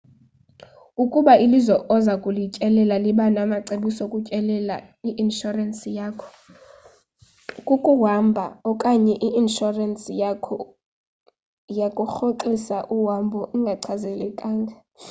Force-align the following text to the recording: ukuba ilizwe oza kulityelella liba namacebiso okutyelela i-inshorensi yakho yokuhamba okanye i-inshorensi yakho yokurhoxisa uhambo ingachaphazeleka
ukuba 1.03 1.33
ilizwe 1.45 1.75
oza 1.95 2.13
kulityelella 2.23 2.95
liba 3.05 3.25
namacebiso 3.35 4.01
okutyelela 4.07 4.75
i-inshorensi 5.09 5.87
yakho 5.99 6.27
yokuhamba 7.67 8.43
okanye 8.71 9.13
i-inshorensi 9.27 10.11
yakho 10.23 10.55
yokurhoxisa 11.79 12.77
uhambo 12.95 13.39
ingachaphazeleka 13.55 14.47